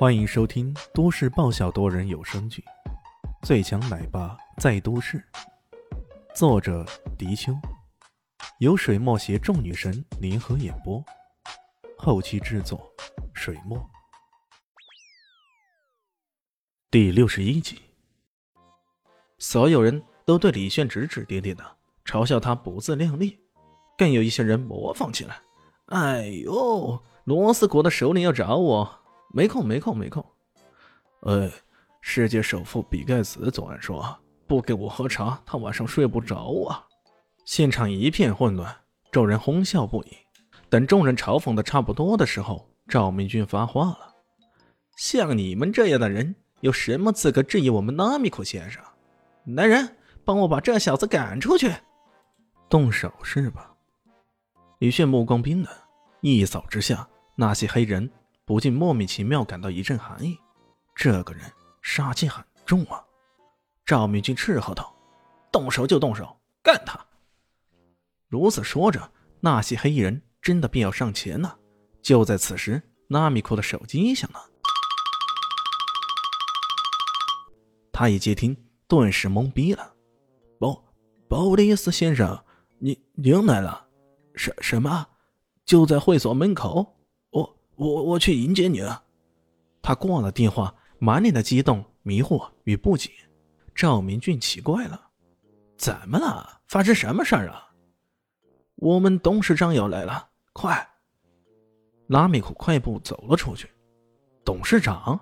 [0.00, 2.64] 欢迎收听都市爆笑多人有声剧
[3.46, 5.18] 《最强奶爸在都市》，
[6.34, 6.86] 作者：
[7.18, 7.52] 迪秋，
[8.60, 11.04] 由水墨携众女神联合演播，
[11.98, 12.90] 后期制作：
[13.34, 13.78] 水墨。
[16.90, 17.78] 第六十一集，
[19.38, 21.76] 所有人都对李炫指指点点的，
[22.06, 23.38] 嘲笑他不自量力，
[23.98, 25.42] 更有一些人模仿起来
[25.92, 28.96] ：“哎呦，罗斯国的首领要找我。”
[29.32, 30.24] 没空，没空，没空。
[31.20, 31.50] 哎，
[32.00, 36.84] 世界首富比盖茨昨晚说不给我喝茶，他晚上睡不着啊！
[37.44, 38.74] 现场一片混乱，
[39.12, 40.16] 众人哄笑不已。
[40.68, 44.14] 等众人嘲讽的差不多的时候，赵明军发话了
[44.96, 48.82] ：“像你们这样的人，有什么资格质疑我们纳米库先生？
[49.46, 51.72] 来人，帮我把这小子赶出去！”
[52.68, 53.74] 动手是吧？
[54.78, 55.72] 李炫目光冰冷，
[56.20, 58.10] 一扫之下，那些黑人。
[58.50, 60.36] 不禁莫名其妙感到一阵寒意，
[60.96, 61.44] 这个人
[61.82, 63.00] 杀气很重啊！
[63.86, 64.92] 赵明军斥喝道
[65.52, 66.98] ：“动手就动手，干他！”
[68.26, 71.56] 如此说着，那些黑衣人真的便要上前了。
[72.02, 74.40] 就在此时，纳米库的手机响了，
[77.92, 78.56] 他一接听，
[78.88, 79.94] 顿时懵逼了
[80.58, 80.82] ：“鲍
[81.28, 82.44] 鲍里斯先生，
[82.80, 83.86] 你您来了？
[84.34, 85.06] 什什么？
[85.64, 86.96] 就在会所门口？”
[87.80, 89.02] 我我去迎接你了。
[89.80, 93.10] 他挂了电话，满脸的激动、迷惑与不解。
[93.74, 95.08] 赵明俊奇怪了
[95.78, 96.60] ：“怎么了？
[96.66, 97.72] 发生什么事儿啊？”
[98.76, 100.86] 我们董事长要来了，快！
[102.08, 103.70] 拉米库快步走了出去。
[104.44, 105.18] 董事长，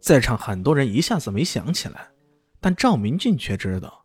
[0.00, 2.10] 在场很多人一下子没想起来，
[2.60, 4.04] 但赵明俊却知道，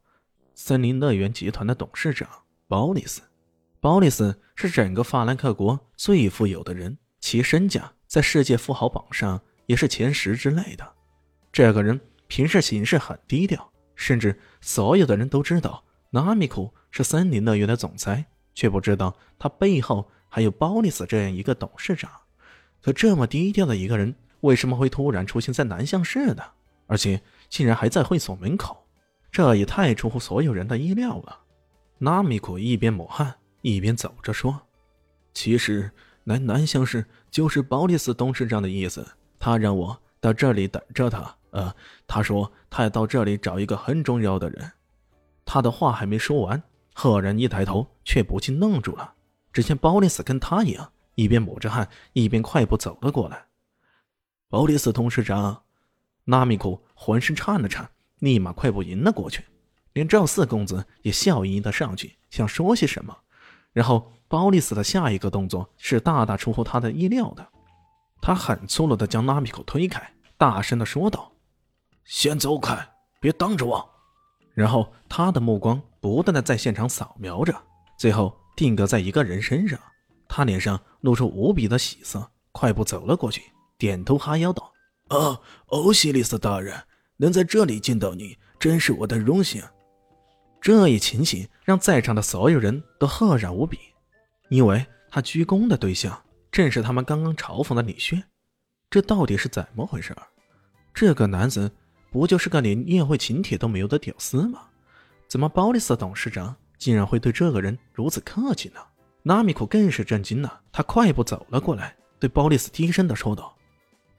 [0.54, 2.30] 森林乐园集团的董事长
[2.70, 3.22] 鲍里斯。
[3.82, 6.98] 鲍里斯是整个法兰克国最富有的人。
[7.26, 10.94] 其身价在世界富豪榜上也是前十之类的。
[11.52, 18.24] 这个人平时行事很低调，甚至所有的人都知道纳米库是森林乐园的总裁，
[18.54, 22.12] 却不知道他背后还有鲍里斯这样一个董事长。
[22.80, 26.44] 可这么低调的一个人，为什么会突然出现在南向市呢？
[26.86, 28.86] 而且竟然还在会所门口，
[29.32, 31.40] 这也太出乎所有人的意料了。
[31.98, 33.34] 纳米库一边抹汗
[33.64, 34.62] 一边走着说
[35.34, 35.90] ：“其实。”
[36.28, 41.36] 南南乡市就是鲍里斯董事长的意思，他让我到这里等着他。
[41.52, 41.74] 呃，
[42.08, 44.72] 他说他要到这里找一个很重要的人。
[45.46, 46.62] 他的话还没说完，
[46.96, 49.14] 赫然一抬头，却不禁愣住了。
[49.54, 53.46] 只见鲍里斯跟他一样，一边抹着汗，一边快步走了过来。
[54.50, 55.62] 鲍里斯董事长，
[56.24, 57.88] 纳米库浑身颤了颤，
[58.18, 59.44] 立马快步迎了过去，
[59.94, 63.16] 连赵四公子也笑盈盈的上去，想说些什么，
[63.76, 64.12] 然后。
[64.28, 67.48] 鲍里斯的下一个动作是大大出乎他的意料的，
[68.20, 70.02] 他很粗鲁地将拉米口推开，
[70.36, 71.32] 大声地说道
[72.04, 72.76] ：“先走开，
[73.22, 73.88] 别挡着我。”
[74.56, 77.56] 然后他的目光不断地在现场扫描着，
[78.00, 79.80] 最后定格在一个人身上。
[80.28, 83.44] 他脸上露出无比的喜色，快步走了过去，
[83.78, 84.74] 点头哈腰道
[85.10, 86.84] ：“啊，欧西里斯大人，
[87.18, 89.64] 能在这里见到你，真是我的荣幸。”
[90.66, 93.78] 这一情形让在场的所有人都赫然无比。
[94.50, 96.20] 因为他鞠躬的对象
[96.52, 98.24] 正是他们刚刚嘲讽的李炫，
[98.90, 100.16] 这到底是怎么回事？
[100.92, 101.72] 这个男子
[102.12, 104.62] 不就是个连宴会请帖都没有的屌丝吗？
[105.28, 108.80] 怎么鲍里斯董事长竟然会对这个人如此客气呢？
[109.22, 113.56] 纳米库更是震惊了，他快步走了过来，对鲍里斯低声的说道：“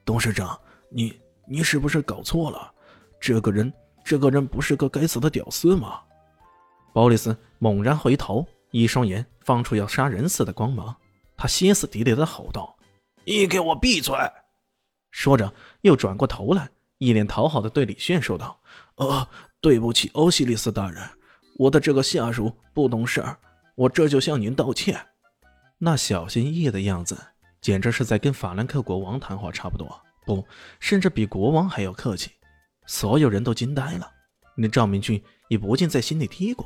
[0.05, 0.57] 董事长，
[0.89, 2.71] 你你是不是搞错了？
[3.19, 3.73] 这个人，
[4.05, 5.99] 这个人不是个该死的屌丝吗？”
[6.97, 8.43] 鲍里斯猛然回头。
[8.71, 10.95] 一双眼放出要杀人似的光芒，
[11.37, 12.75] 他歇斯底里的吼道
[13.23, 14.15] ：“你给我闭嘴！”
[15.11, 18.59] 说着，又转过头来，一脸讨好的对李炫说道
[18.97, 19.27] ：“呃，
[19.61, 21.07] 对不起，欧西里斯大人，
[21.59, 23.37] 我的这个下属不懂事儿，
[23.75, 24.99] 我这就向您道歉。”
[25.77, 27.15] 那小心翼翼的样子，
[27.61, 29.87] 简直是在跟法兰克国王谈话差不多，
[30.25, 30.43] 不，
[30.79, 32.31] 甚至比国王还要客气。
[32.87, 34.11] 所有人都惊呆了，
[34.55, 36.65] 连赵明俊也不禁在心里嘀咕。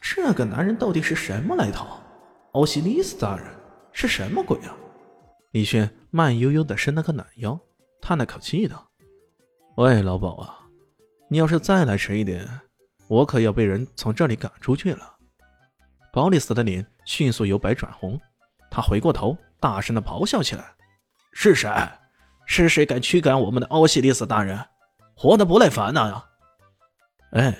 [0.00, 1.86] 这个男人到底是什么来头？
[2.52, 3.46] 欧西里斯大人
[3.92, 4.76] 是什么鬼啊？
[5.50, 7.58] 李轩慢悠悠地伸了个懒腰，
[8.00, 8.90] 叹了口气道
[9.76, 10.60] ：“喂，老鸨啊，
[11.28, 12.48] 你要是再来迟一点，
[13.08, 15.16] 我可要被人从这里赶出去了。”
[16.12, 18.20] 保里斯的脸迅速由白转红，
[18.70, 20.74] 他回过头，大声地咆哮起来
[21.32, 21.70] ：“是谁？
[22.46, 24.58] 是谁敢驱赶我们的欧西里斯大人？
[25.16, 26.24] 活得不耐烦呐呀！”
[27.32, 27.56] 哎，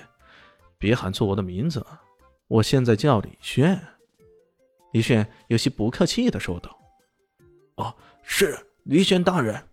[0.84, 1.82] 别喊错我的名字。
[2.46, 3.82] 我现在叫李炫。
[4.92, 6.78] 李炫有些不客气的说道
[7.76, 9.66] ：“哦，是李炫大人。”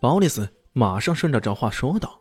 [0.00, 2.20] 鲍里斯马上顺着这话说道：“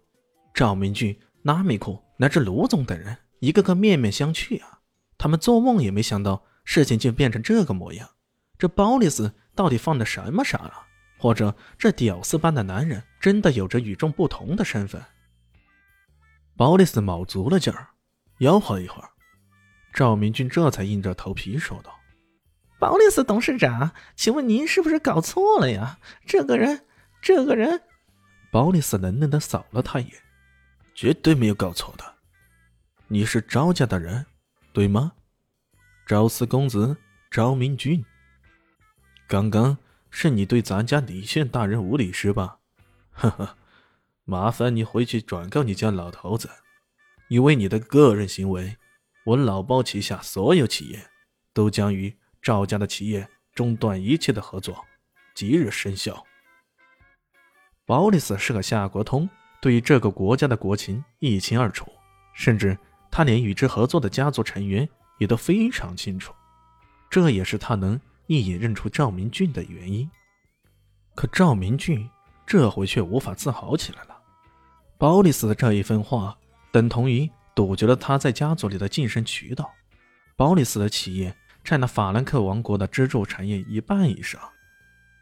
[0.55, 4.79] 赵明俊、拉米库乃至卢总等人，一个个面面相觑啊！
[5.17, 8.09] 他们做梦也没想到事情竟变成这个模样。
[8.57, 10.73] 这鲍里斯到底犯了什么傻了？
[11.17, 15.03] 或者这屌丝般的男人真的有着与众不同的身份？”
[16.55, 17.89] 鲍里斯卯足了劲儿，
[18.39, 19.09] 吆喝一会儿，
[19.93, 21.93] 赵明俊这才硬着头皮说道
[22.79, 25.99] ：“鲍丽斯董事长，请问您是不是搞错了呀？
[26.25, 26.85] 这个人……”
[27.21, 27.81] 这个人，
[28.49, 30.13] 鲍里斯冷冷的扫了他一眼，
[30.95, 32.15] 绝对没有搞错的。
[33.09, 34.25] 你是赵家的人，
[34.71, 35.11] 对吗？
[36.05, 36.95] 赵四公子
[37.29, 38.05] 赵明俊。
[39.27, 39.77] 刚刚
[40.09, 42.59] 是你对咱家李县大人无礼是吧？
[43.11, 43.57] 呵呵，
[44.23, 46.49] 麻烦你回去转告你家老头子，
[47.29, 48.75] 因为你的个人行为，
[49.23, 50.99] 我老包旗下所有企业
[51.53, 54.83] 都将与赵家的企业中断一切的合作，
[55.35, 56.25] 即日生效。
[57.85, 59.29] 鲍里斯是个夏国通，
[59.61, 61.87] 对于这个国家的国情一清二楚，
[62.33, 62.77] 甚至
[63.11, 64.87] 他连与之合作的家族成员
[65.19, 66.33] 也都非常清楚，
[67.11, 70.09] 这也是他能一眼认出赵明俊的原因。
[71.13, 72.09] 可赵明俊
[72.47, 74.17] 这回却无法自豪起来了。
[74.97, 76.35] 鲍里斯的这一番话，
[76.71, 79.71] 等同于堵绝了他在家族里的晋升渠道。
[80.35, 84.39] 鲍里斯的企业占了法兰克王国的支柱产业一半以上，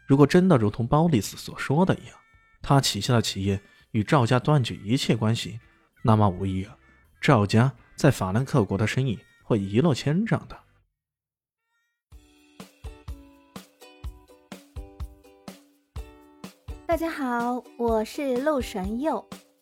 [0.06, 2.16] 如果真的如同鲍里斯所说的一样，
[2.62, 3.60] 他旗下的企业
[3.90, 5.58] 与赵家断绝一切关系，
[6.02, 6.76] 那么无疑啊，
[7.20, 10.56] 赵家在法兰克国的生意会一落千丈的。
[16.86, 19.28] 大家好，我是陆神佑，